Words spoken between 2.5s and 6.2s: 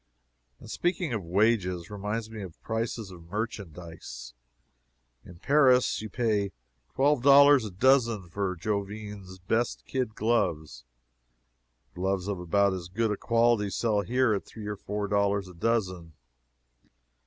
prices of merchandise. In Paris you